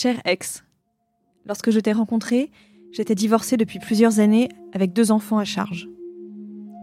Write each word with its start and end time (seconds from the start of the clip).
Cher 0.00 0.20
ex, 0.24 0.62
lorsque 1.44 1.72
je 1.72 1.80
t'ai 1.80 1.90
rencontré, 1.90 2.52
j'étais 2.92 3.16
divorcée 3.16 3.56
depuis 3.56 3.80
plusieurs 3.80 4.20
années 4.20 4.48
avec 4.72 4.92
deux 4.92 5.10
enfants 5.10 5.38
à 5.38 5.44
charge. 5.44 5.88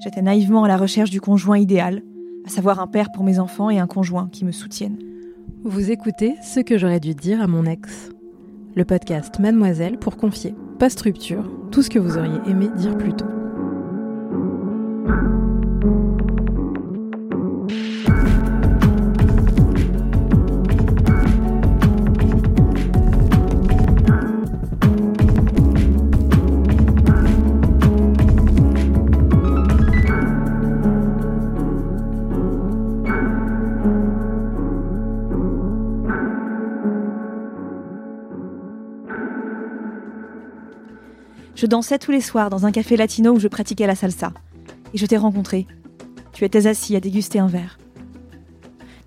J'étais 0.04 0.21
naïvement 0.21 0.65
à 0.65 0.68
la 0.68 0.76
recherche 0.76 1.12
du 1.12 1.21
conjoint 1.21 1.57
idéal, 1.57 2.04
à 2.46 2.49
savoir 2.49 2.81
un 2.81 2.88
père 2.88 3.13
pour 3.13 3.23
mes 3.23 3.39
enfants 3.39 3.70
et 3.70 3.79
un 3.79 3.88
conjoint 3.88 4.28
qui 4.33 4.43
me 4.43 4.51
soutienne. 4.51 4.99
Vous 5.63 5.91
écoutez 5.91 6.36
ce 6.43 6.59
que 6.59 6.78
j'aurais 6.78 6.99
dû 6.99 7.15
dire 7.15 7.41
à 7.41 7.47
mon 7.47 7.63
ex. 7.63 8.10
Le 8.76 8.83
podcast 8.83 9.40
Mademoiselle 9.40 9.97
pour 9.97 10.18
confier, 10.18 10.54
pas 10.78 10.90
structure, 10.90 11.50
tout 11.72 11.84
ce 11.84 11.90
que 11.90 12.00
vous 12.00 12.18
auriez 12.18 12.42
aimé 12.50 12.68
dire 12.76 12.97
plus 12.97 13.13
tôt. 13.13 13.44
Je 41.55 41.68
dansais 41.68 41.98
tous 41.98 42.12
les 42.12 42.20
soirs 42.20 42.50
dans 42.50 42.66
un 42.66 42.72
café 42.72 42.98
latino 42.98 43.32
où 43.32 43.40
je 43.40 43.48
pratiquais 43.48 43.88
la 43.88 43.95
salsa. 43.95 44.34
Et 44.94 44.98
je 44.98 45.05
t'ai 45.05 45.16
rencontré. 45.16 45.68
Tu 46.34 46.44
étais 46.44 46.68
assis 46.68 46.98
à 46.98 47.00
déguster 47.00 47.40
un 47.40 47.48
verre. 47.48 47.80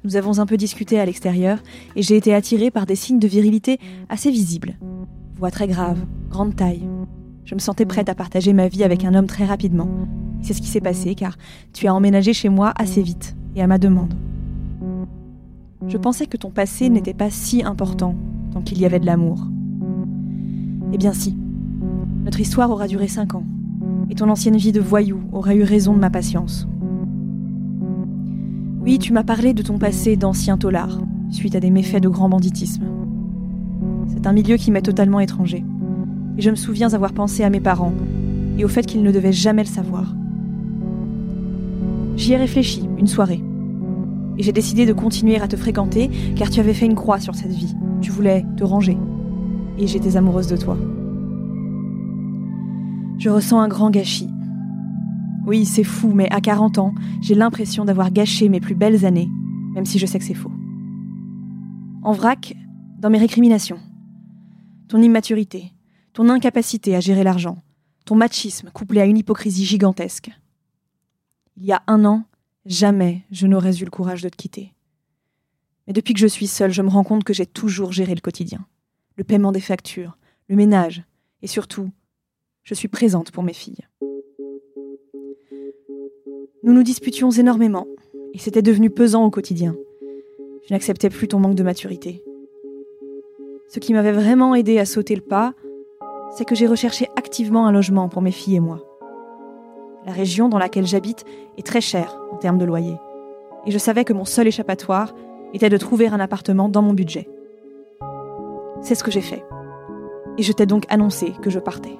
Nous 0.02 0.16
avons 0.16 0.38
un 0.38 0.46
peu 0.46 0.56
discuté 0.56 0.98
à 0.98 1.04
l'extérieur 1.04 1.58
et 1.94 2.02
j'ai 2.02 2.16
été 2.16 2.34
attirée 2.34 2.70
par 2.70 2.86
des 2.86 2.96
signes 2.96 3.18
de 3.18 3.28
virilité 3.28 3.78
assez 4.08 4.30
visibles. 4.30 4.78
Voix 5.36 5.50
très 5.50 5.66
grave, 5.66 5.98
grande 6.30 6.56
taille. 6.56 6.88
Je 7.44 7.54
me 7.54 7.60
sentais 7.60 7.84
prête 7.84 8.08
à 8.08 8.14
partager 8.14 8.54
ma 8.54 8.68
vie 8.68 8.82
avec 8.82 9.04
un 9.04 9.14
homme 9.14 9.26
très 9.26 9.44
rapidement. 9.44 9.88
C'est 10.40 10.54
ce 10.54 10.62
qui 10.62 10.68
s'est 10.68 10.80
passé 10.80 11.14
car 11.14 11.36
tu 11.74 11.86
as 11.86 11.94
emménagé 11.94 12.32
chez 12.32 12.48
moi 12.48 12.72
assez 12.78 13.02
vite 13.02 13.36
et 13.56 13.62
à 13.62 13.66
ma 13.66 13.76
demande. 13.76 14.14
Je 15.86 15.98
pensais 15.98 16.26
que 16.26 16.38
ton 16.38 16.50
passé 16.50 16.88
n'était 16.88 17.14
pas 17.14 17.30
si 17.30 17.62
important 17.62 18.14
tant 18.52 18.62
qu'il 18.62 18.80
y 18.80 18.86
avait 18.86 19.00
de 19.00 19.06
l'amour. 19.06 19.46
Eh 20.92 20.98
bien 20.98 21.12
si, 21.12 21.36
notre 22.28 22.40
histoire 22.40 22.70
aura 22.70 22.86
duré 22.88 23.08
cinq 23.08 23.34
ans, 23.34 23.44
et 24.10 24.14
ton 24.14 24.28
ancienne 24.28 24.58
vie 24.58 24.70
de 24.70 24.82
voyou 24.82 25.18
aura 25.32 25.54
eu 25.54 25.62
raison 25.62 25.94
de 25.94 25.98
ma 25.98 26.10
patience. 26.10 26.68
Oui, 28.82 28.98
tu 28.98 29.14
m'as 29.14 29.24
parlé 29.24 29.54
de 29.54 29.62
ton 29.62 29.78
passé 29.78 30.14
d'ancien 30.14 30.58
tolard, 30.58 31.00
suite 31.30 31.54
à 31.54 31.60
des 31.60 31.70
méfaits 31.70 32.02
de 32.02 32.08
grand 32.10 32.28
banditisme. 32.28 32.84
C'est 34.08 34.26
un 34.26 34.34
milieu 34.34 34.58
qui 34.58 34.70
m'est 34.70 34.82
totalement 34.82 35.20
étranger, 35.20 35.64
et 36.36 36.42
je 36.42 36.50
me 36.50 36.54
souviens 36.54 36.92
avoir 36.92 37.14
pensé 37.14 37.44
à 37.44 37.48
mes 37.48 37.60
parents, 37.60 37.94
et 38.58 38.64
au 38.66 38.68
fait 38.68 38.84
qu'ils 38.84 39.02
ne 39.02 39.10
devaient 39.10 39.32
jamais 39.32 39.62
le 39.62 39.68
savoir. 39.68 40.14
J'y 42.18 42.34
ai 42.34 42.36
réfléchi 42.36 42.86
une 42.98 43.06
soirée, 43.06 43.42
et 44.36 44.42
j'ai 44.42 44.52
décidé 44.52 44.84
de 44.84 44.92
continuer 44.92 45.40
à 45.40 45.48
te 45.48 45.56
fréquenter 45.56 46.10
car 46.36 46.50
tu 46.50 46.60
avais 46.60 46.74
fait 46.74 46.84
une 46.84 46.94
croix 46.94 47.20
sur 47.20 47.34
cette 47.34 47.52
vie. 47.52 47.74
Tu 48.02 48.10
voulais 48.10 48.44
te 48.58 48.64
ranger, 48.64 48.98
et 49.78 49.86
j'étais 49.86 50.18
amoureuse 50.18 50.48
de 50.48 50.58
toi. 50.58 50.76
Je 53.18 53.30
ressens 53.30 53.58
un 53.58 53.66
grand 53.66 53.90
gâchis. 53.90 54.30
Oui, 55.44 55.64
c'est 55.64 55.82
fou, 55.82 56.12
mais 56.12 56.30
à 56.30 56.40
40 56.40 56.78
ans, 56.78 56.94
j'ai 57.20 57.34
l'impression 57.34 57.84
d'avoir 57.84 58.12
gâché 58.12 58.48
mes 58.48 58.60
plus 58.60 58.76
belles 58.76 59.04
années, 59.04 59.28
même 59.74 59.86
si 59.86 59.98
je 59.98 60.06
sais 60.06 60.20
que 60.20 60.24
c'est 60.24 60.34
faux. 60.34 60.52
En 62.04 62.12
vrac, 62.12 62.54
dans 63.00 63.10
mes 63.10 63.18
récriminations. 63.18 63.80
Ton 64.88 65.02
immaturité, 65.02 65.72
ton 66.12 66.28
incapacité 66.28 66.94
à 66.94 67.00
gérer 67.00 67.24
l'argent, 67.24 67.58
ton 68.04 68.14
machisme 68.14 68.70
couplé 68.70 69.00
à 69.00 69.04
une 69.04 69.18
hypocrisie 69.18 69.64
gigantesque. 69.64 70.30
Il 71.56 71.64
y 71.64 71.72
a 71.72 71.82
un 71.88 72.04
an, 72.04 72.22
jamais 72.66 73.24
je 73.32 73.48
n'aurais 73.48 73.78
eu 73.78 73.84
le 73.84 73.90
courage 73.90 74.22
de 74.22 74.28
te 74.28 74.36
quitter. 74.36 74.74
Mais 75.88 75.92
depuis 75.92 76.14
que 76.14 76.20
je 76.20 76.26
suis 76.28 76.46
seule, 76.46 76.70
je 76.70 76.82
me 76.82 76.88
rends 76.88 77.02
compte 77.02 77.24
que 77.24 77.34
j'ai 77.34 77.46
toujours 77.46 77.90
géré 77.90 78.14
le 78.14 78.20
quotidien. 78.20 78.64
Le 79.16 79.24
paiement 79.24 79.50
des 79.50 79.60
factures, 79.60 80.16
le 80.48 80.54
ménage, 80.54 81.02
et 81.42 81.48
surtout 81.48 81.90
je 82.68 82.74
suis 82.74 82.88
présente 82.88 83.30
pour 83.30 83.42
mes 83.42 83.54
filles. 83.54 83.86
Nous 86.62 86.74
nous 86.74 86.82
disputions 86.82 87.30
énormément, 87.30 87.86
et 88.34 88.38
c'était 88.38 88.60
devenu 88.60 88.90
pesant 88.90 89.24
au 89.24 89.30
quotidien. 89.30 89.74
Je 90.68 90.74
n'acceptais 90.74 91.08
plus 91.08 91.28
ton 91.28 91.38
manque 91.38 91.54
de 91.54 91.62
maturité. 91.62 92.22
Ce 93.68 93.78
qui 93.78 93.94
m'avait 93.94 94.12
vraiment 94.12 94.54
aidé 94.54 94.78
à 94.78 94.84
sauter 94.84 95.14
le 95.14 95.22
pas, 95.22 95.54
c'est 96.36 96.44
que 96.44 96.54
j'ai 96.54 96.66
recherché 96.66 97.08
activement 97.16 97.66
un 97.66 97.72
logement 97.72 98.10
pour 98.10 98.20
mes 98.20 98.32
filles 98.32 98.56
et 98.56 98.60
moi. 98.60 98.84
La 100.04 100.12
région 100.12 100.50
dans 100.50 100.58
laquelle 100.58 100.86
j'habite 100.86 101.24
est 101.56 101.66
très 101.66 101.80
chère 101.80 102.20
en 102.32 102.36
termes 102.36 102.58
de 102.58 102.66
loyer, 102.66 102.96
et 103.64 103.70
je 103.70 103.78
savais 103.78 104.04
que 104.04 104.12
mon 104.12 104.26
seul 104.26 104.46
échappatoire 104.46 105.14
était 105.54 105.70
de 105.70 105.78
trouver 105.78 106.08
un 106.08 106.20
appartement 106.20 106.68
dans 106.68 106.82
mon 106.82 106.92
budget. 106.92 107.30
C'est 108.82 108.94
ce 108.94 109.04
que 109.04 109.10
j'ai 109.10 109.22
fait, 109.22 109.42
et 110.36 110.42
je 110.42 110.52
t'ai 110.52 110.66
donc 110.66 110.84
annoncé 110.90 111.32
que 111.40 111.48
je 111.48 111.60
partais. 111.60 111.98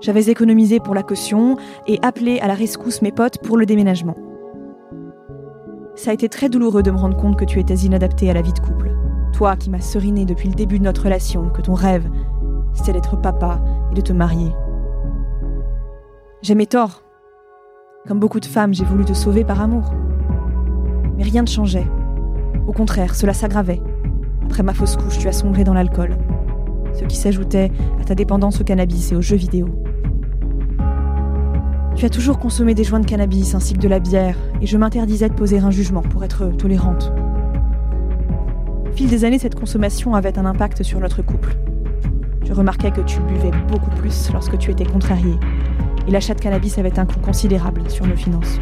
J'avais 0.00 0.28
économisé 0.28 0.78
pour 0.78 0.94
la 0.94 1.02
caution 1.02 1.56
et 1.86 1.98
appelé 2.02 2.38
à 2.40 2.48
la 2.48 2.54
rescousse 2.54 3.02
mes 3.02 3.12
potes 3.12 3.38
pour 3.38 3.56
le 3.56 3.66
déménagement. 3.66 4.16
Ça 5.94 6.10
a 6.10 6.14
été 6.14 6.28
très 6.28 6.50
douloureux 6.50 6.82
de 6.82 6.90
me 6.90 6.98
rendre 6.98 7.16
compte 7.16 7.38
que 7.38 7.44
tu 7.46 7.58
étais 7.58 7.74
inadapté 7.74 8.28
à 8.28 8.34
la 8.34 8.42
vie 8.42 8.52
de 8.52 8.60
couple. 8.60 8.94
Toi 9.32 9.56
qui 9.56 9.70
m'as 9.70 9.80
seriné 9.80 10.26
depuis 10.26 10.48
le 10.48 10.54
début 10.54 10.78
de 10.78 10.84
notre 10.84 11.04
relation, 11.04 11.48
que 11.48 11.62
ton 11.62 11.74
rêve, 11.74 12.08
c'était 12.74 12.92
d'être 12.92 13.20
papa 13.20 13.60
et 13.90 13.94
de 13.94 14.00
te 14.02 14.12
marier. 14.12 14.52
J'aimais 16.42 16.66
tort. 16.66 17.02
Comme 18.06 18.20
beaucoup 18.20 18.40
de 18.40 18.44
femmes, 18.44 18.74
j'ai 18.74 18.84
voulu 18.84 19.04
te 19.04 19.14
sauver 19.14 19.44
par 19.44 19.60
amour. 19.62 19.92
Mais 21.16 21.24
rien 21.24 21.42
ne 21.42 21.48
changeait. 21.48 21.86
Au 22.68 22.72
contraire, 22.72 23.14
cela 23.14 23.32
s'aggravait. 23.32 23.80
Après 24.44 24.62
ma 24.62 24.74
fausse 24.74 24.96
couche, 24.96 25.18
tu 25.18 25.28
as 25.28 25.32
sombré 25.32 25.64
dans 25.64 25.74
l'alcool, 25.74 26.16
ce 26.98 27.04
qui 27.04 27.16
s'ajoutait 27.16 27.70
à 28.00 28.04
ta 28.04 28.14
dépendance 28.14 28.60
au 28.60 28.64
cannabis 28.64 29.12
et 29.12 29.16
aux 29.16 29.22
jeux 29.22 29.36
vidéo. 29.36 29.68
Tu 31.94 32.04
as 32.04 32.10
toujours 32.10 32.38
consommé 32.38 32.74
des 32.74 32.84
joints 32.84 33.00
de 33.00 33.06
cannabis 33.06 33.54
ainsi 33.54 33.74
que 33.74 33.78
de 33.78 33.88
la 33.88 34.00
bière, 34.00 34.36
et 34.60 34.66
je 34.66 34.76
m'interdisais 34.76 35.28
de 35.28 35.34
poser 35.34 35.58
un 35.58 35.70
jugement 35.70 36.02
pour 36.02 36.24
être 36.24 36.48
tolérante. 36.56 37.12
Au 38.86 38.94
fil 38.94 39.08
des 39.08 39.24
années, 39.24 39.38
cette 39.38 39.58
consommation 39.58 40.14
avait 40.14 40.38
un 40.38 40.44
impact 40.44 40.82
sur 40.82 41.00
notre 41.00 41.22
couple. 41.22 41.56
Je 42.44 42.52
remarquais 42.52 42.90
que 42.90 43.00
tu 43.00 43.18
buvais 43.20 43.50
beaucoup 43.68 43.90
plus 43.90 44.30
lorsque 44.32 44.58
tu 44.58 44.70
étais 44.70 44.84
contrarié, 44.84 45.34
et 46.06 46.10
l'achat 46.10 46.34
de 46.34 46.40
cannabis 46.40 46.78
avait 46.78 46.98
un 46.98 47.06
coût 47.06 47.20
considérable 47.20 47.82
sur 47.88 48.06
nos 48.06 48.16
finances. 48.16 48.60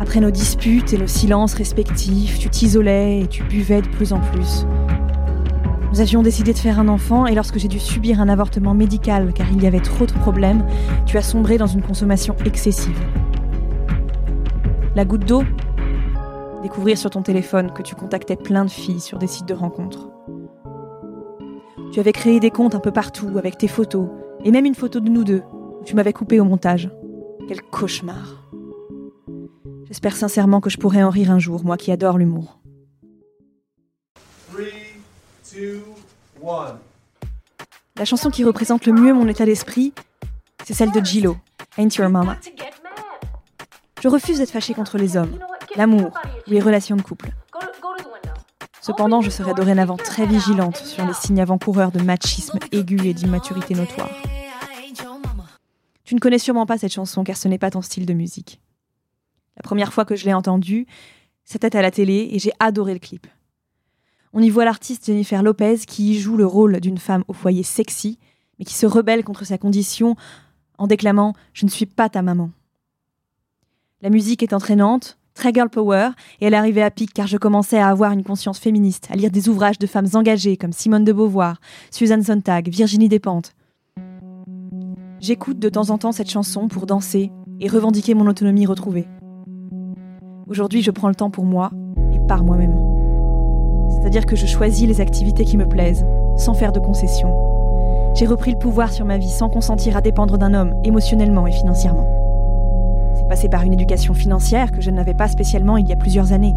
Après 0.00 0.20
nos 0.20 0.30
disputes 0.30 0.92
et 0.92 0.98
nos 0.98 1.06
silences 1.06 1.54
respectifs, 1.54 2.38
tu 2.38 2.50
t'isolais 2.50 3.20
et 3.20 3.26
tu 3.26 3.42
buvais 3.44 3.80
de 3.80 3.88
plus 3.88 4.12
en 4.12 4.20
plus, 4.20 4.66
nous 5.92 6.00
avions 6.00 6.22
décidé 6.22 6.54
de 6.54 6.58
faire 6.58 6.80
un 6.80 6.88
enfant 6.88 7.26
et 7.26 7.34
lorsque 7.34 7.58
j'ai 7.58 7.68
dû 7.68 7.78
subir 7.78 8.18
un 8.18 8.30
avortement 8.30 8.72
médical 8.72 9.34
car 9.34 9.46
il 9.52 9.62
y 9.62 9.66
avait 9.66 9.80
trop 9.80 10.06
de 10.06 10.12
problèmes, 10.12 10.64
tu 11.04 11.18
as 11.18 11.22
sombré 11.22 11.58
dans 11.58 11.66
une 11.66 11.82
consommation 11.82 12.34
excessive. 12.46 12.98
La 14.96 15.04
goutte 15.04 15.26
d'eau? 15.26 15.42
Découvrir 16.62 16.96
sur 16.96 17.10
ton 17.10 17.20
téléphone 17.20 17.72
que 17.72 17.82
tu 17.82 17.94
contactais 17.94 18.36
plein 18.36 18.64
de 18.64 18.70
filles 18.70 19.00
sur 19.00 19.18
des 19.18 19.26
sites 19.26 19.46
de 19.46 19.52
rencontres. 19.52 20.08
Tu 21.92 22.00
avais 22.00 22.12
créé 22.12 22.40
des 22.40 22.50
comptes 22.50 22.74
un 22.74 22.80
peu 22.80 22.90
partout 22.90 23.36
avec 23.36 23.58
tes 23.58 23.68
photos 23.68 24.08
et 24.46 24.50
même 24.50 24.64
une 24.64 24.74
photo 24.74 24.98
de 24.98 25.10
nous 25.10 25.24
deux 25.24 25.42
où 25.82 25.84
tu 25.84 25.94
m'avais 25.94 26.14
coupé 26.14 26.40
au 26.40 26.44
montage. 26.44 26.90
Quel 27.48 27.60
cauchemar. 27.60 28.48
J'espère 29.84 30.16
sincèrement 30.16 30.62
que 30.62 30.70
je 30.70 30.78
pourrai 30.78 31.02
en 31.02 31.10
rire 31.10 31.30
un 31.30 31.38
jour, 31.38 31.66
moi 31.66 31.76
qui 31.76 31.92
adore 31.92 32.16
l'humour. 32.16 32.61
La 37.96 38.04
chanson 38.04 38.30
qui 38.30 38.44
représente 38.44 38.86
le 38.86 38.92
mieux 38.92 39.12
mon 39.12 39.28
état 39.28 39.44
d'esprit, 39.44 39.92
c'est 40.64 40.74
celle 40.74 40.92
de 40.92 41.00
Gillo, 41.00 41.36
Ain't 41.78 41.96
Your 41.96 42.08
Mama. 42.08 42.38
Je 44.02 44.08
refuse 44.08 44.38
d'être 44.38 44.50
fâchée 44.50 44.74
contre 44.74 44.98
les 44.98 45.16
hommes, 45.16 45.38
l'amour 45.76 46.12
ou 46.46 46.50
les 46.50 46.60
relations 46.60 46.96
de 46.96 47.02
couple. 47.02 47.30
Cependant, 48.80 49.20
je 49.20 49.30
serai 49.30 49.54
dorénavant 49.54 49.96
très 49.96 50.26
vigilante 50.26 50.76
sur 50.76 51.06
les 51.06 51.14
signes 51.14 51.40
avant-coureurs 51.40 51.92
de 51.92 52.02
machisme 52.02 52.58
aigu 52.72 53.06
et 53.06 53.14
d'immaturité 53.14 53.74
notoire. 53.74 54.10
Tu 56.04 56.14
ne 56.14 56.20
connais 56.20 56.38
sûrement 56.38 56.66
pas 56.66 56.78
cette 56.78 56.92
chanson 56.92 57.22
car 57.22 57.36
ce 57.36 57.46
n'est 57.46 57.58
pas 57.58 57.70
ton 57.70 57.82
style 57.82 58.06
de 58.06 58.12
musique. 58.12 58.60
La 59.56 59.62
première 59.62 59.92
fois 59.92 60.04
que 60.04 60.16
je 60.16 60.24
l'ai 60.24 60.34
entendue, 60.34 60.86
c'était 61.44 61.76
à 61.76 61.82
la 61.82 61.90
télé 61.90 62.30
et 62.32 62.38
j'ai 62.38 62.52
adoré 62.58 62.94
le 62.94 62.98
clip. 62.98 63.26
On 64.34 64.40
y 64.40 64.48
voit 64.48 64.64
l'artiste 64.64 65.06
Jennifer 65.06 65.42
Lopez 65.42 65.80
qui 65.86 66.12
y 66.12 66.18
joue 66.18 66.36
le 66.36 66.46
rôle 66.46 66.80
d'une 66.80 66.96
femme 66.96 67.22
au 67.28 67.34
foyer 67.34 67.62
sexy, 67.62 68.18
mais 68.58 68.64
qui 68.64 68.74
se 68.74 68.86
rebelle 68.86 69.24
contre 69.24 69.44
sa 69.44 69.58
condition 69.58 70.16
en 70.78 70.86
déclamant 70.86 71.34
Je 71.52 71.66
ne 71.66 71.70
suis 71.70 71.84
pas 71.84 72.08
ta 72.08 72.22
maman. 72.22 72.50
La 74.00 74.08
musique 74.08 74.42
est 74.42 74.54
entraînante, 74.54 75.18
très 75.34 75.52
girl 75.52 75.68
power, 75.68 76.10
et 76.40 76.46
elle 76.46 76.54
arrivait 76.54 76.82
à 76.82 76.90
pic 76.90 77.12
car 77.12 77.26
je 77.26 77.36
commençais 77.36 77.78
à 77.78 77.88
avoir 77.88 78.12
une 78.12 78.24
conscience 78.24 78.58
féministe, 78.58 79.06
à 79.10 79.16
lire 79.16 79.30
des 79.30 79.50
ouvrages 79.50 79.78
de 79.78 79.86
femmes 79.86 80.08
engagées 80.14 80.56
comme 80.56 80.72
Simone 80.72 81.04
de 81.04 81.12
Beauvoir, 81.12 81.60
Suzanne 81.90 82.22
Sontag, 82.22 82.68
Virginie 82.70 83.08
Despentes. 83.08 83.52
J'écoute 85.20 85.58
de 85.58 85.68
temps 85.68 85.90
en 85.90 85.98
temps 85.98 86.12
cette 86.12 86.30
chanson 86.30 86.68
pour 86.68 86.86
danser 86.86 87.30
et 87.60 87.68
revendiquer 87.68 88.14
mon 88.14 88.26
autonomie 88.26 88.66
retrouvée. 88.66 89.06
Aujourd'hui, 90.48 90.82
je 90.82 90.90
prends 90.90 91.08
le 91.08 91.14
temps 91.14 91.30
pour 91.30 91.44
moi 91.44 91.70
et 92.12 92.26
par 92.26 92.42
moi-même. 92.42 92.91
C'est-à-dire 93.92 94.26
que 94.26 94.36
je 94.36 94.46
choisis 94.46 94.88
les 94.88 95.00
activités 95.00 95.44
qui 95.44 95.56
me 95.56 95.66
plaisent, 95.66 96.04
sans 96.36 96.54
faire 96.54 96.72
de 96.72 96.80
concessions. 96.80 97.32
J'ai 98.14 98.26
repris 98.26 98.50
le 98.50 98.58
pouvoir 98.58 98.92
sur 98.92 99.06
ma 99.06 99.16
vie 99.16 99.30
sans 99.30 99.48
consentir 99.48 99.96
à 99.96 100.00
dépendre 100.00 100.36
d'un 100.36 100.52
homme, 100.52 100.74
émotionnellement 100.84 101.46
et 101.46 101.52
financièrement. 101.52 102.06
C'est 103.14 103.28
passé 103.28 103.48
par 103.48 103.62
une 103.62 103.72
éducation 103.72 104.14
financière 104.14 104.70
que 104.72 104.80
je 104.80 104.90
n'avais 104.90 105.14
pas 105.14 105.28
spécialement 105.28 105.76
il 105.76 105.88
y 105.88 105.92
a 105.92 105.96
plusieurs 105.96 106.32
années. 106.32 106.54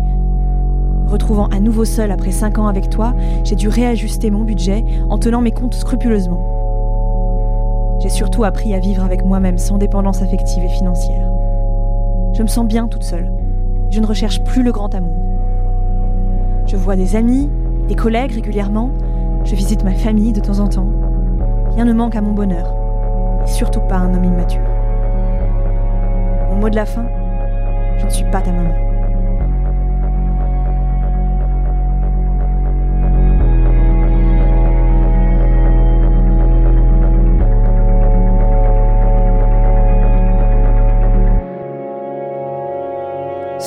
Retrouvant 1.08 1.48
à 1.48 1.60
nouveau 1.60 1.86
seul 1.86 2.12
après 2.12 2.32
cinq 2.32 2.58
ans 2.58 2.68
avec 2.68 2.90
toi, 2.90 3.14
j'ai 3.44 3.56
dû 3.56 3.70
réajuster 3.70 4.32
mon 4.32 4.44
budget 4.44 4.84
en 5.10 5.18
tenant 5.18 5.42
mes 5.42 5.52
comptes 5.52 5.76
scrupuleusement. 5.76 6.42
J'ai 8.00 8.10
surtout 8.10 8.44
appris 8.44 8.74
à 8.74 8.80
vivre 8.80 9.04
avec 9.04 9.24
moi-même 9.24 9.58
sans 9.58 9.78
dépendance 9.78 10.22
affective 10.22 10.64
et 10.64 10.70
financière. 10.70 11.30
Je 12.34 12.44
me 12.44 12.48
sens 12.48 12.66
bien 12.66 12.88
toute 12.88 13.04
seule. 13.04 13.32
Je 13.90 14.02
ne 14.02 14.06
recherche 14.06 14.44
plus 14.44 14.64
le 14.64 14.72
grand 14.72 14.94
amour. 14.94 15.16
Je 16.68 16.78
vois 16.78 16.96
des 16.96 17.16
amis, 17.16 17.48
des 17.88 17.96
collègues 17.96 18.32
régulièrement. 18.32 18.92
Je 19.44 19.54
visite 19.56 19.84
ma 19.84 19.94
famille 19.94 20.34
de 20.34 20.40
temps 20.40 20.60
en 20.60 20.68
temps. 20.68 20.88
Rien 21.76 21.86
ne 21.86 21.94
manque 21.94 22.16
à 22.16 22.22
mon 22.22 22.34
bonheur. 22.34 22.74
Et 23.46 23.48
surtout 23.48 23.82
pas 23.82 23.98
un 23.98 24.14
homme 24.16 24.24
immature. 24.24 24.62
Mon 26.50 26.56
mot 26.56 26.70
de 26.70 26.76
la 26.76 26.86
fin 26.86 27.06
Je 28.00 28.06
ne 28.06 28.10
suis 28.10 28.26
pas 28.32 28.42
ta 28.42 28.52
maman. 28.52 28.74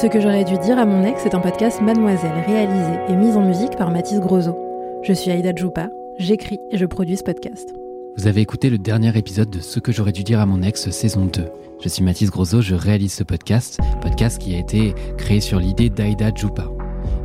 Ce 0.00 0.06
que 0.06 0.20
j'aurais 0.20 0.44
dû 0.44 0.56
dire 0.58 0.78
à 0.78 0.86
mon 0.86 1.02
ex 1.02 1.26
est 1.26 1.34
un 1.34 1.40
podcast 1.40 1.80
Mademoiselle, 1.82 2.44
réalisé 2.46 3.00
et 3.08 3.16
mis 3.16 3.32
en 3.32 3.40
musique 3.40 3.76
par 3.76 3.90
Mathis 3.90 4.20
Grosso. 4.20 4.56
Je 5.02 5.12
suis 5.12 5.32
Aïda 5.32 5.52
Djoupa, 5.52 5.88
j'écris 6.20 6.60
et 6.70 6.78
je 6.78 6.86
produis 6.86 7.16
ce 7.16 7.24
podcast. 7.24 7.74
Vous 8.16 8.28
avez 8.28 8.40
écouté 8.40 8.70
le 8.70 8.78
dernier 8.78 9.18
épisode 9.18 9.50
de 9.50 9.58
Ce 9.58 9.80
que 9.80 9.90
j'aurais 9.90 10.12
dû 10.12 10.22
dire 10.22 10.38
à 10.38 10.46
mon 10.46 10.62
ex 10.62 10.90
saison 10.90 11.24
2. 11.24 11.48
Je 11.82 11.88
suis 11.88 12.04
Mathis 12.04 12.30
Grosso, 12.30 12.60
je 12.60 12.76
réalise 12.76 13.12
ce 13.12 13.24
podcast, 13.24 13.80
podcast 14.00 14.38
qui 14.40 14.54
a 14.54 14.58
été 14.58 14.94
créé 15.16 15.40
sur 15.40 15.58
l'idée 15.58 15.90
d'Aïda 15.90 16.30
Djoupa. 16.32 16.70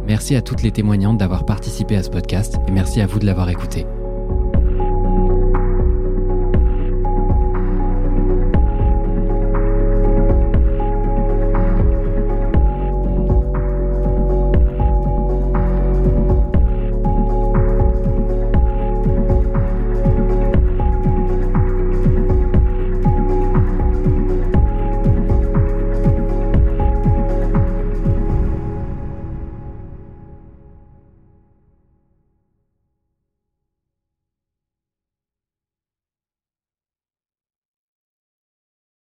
Merci 0.07 0.35
à 0.35 0.41
toutes 0.41 0.63
les 0.63 0.71
témoignantes 0.71 1.19
d'avoir 1.19 1.45
participé 1.45 1.95
à 1.95 2.01
ce 2.01 2.09
podcast 2.09 2.55
et 2.67 2.71
merci 2.71 3.01
à 3.01 3.05
vous 3.05 3.19
de 3.19 3.27
l'avoir 3.27 3.49
écouté. 3.49 3.85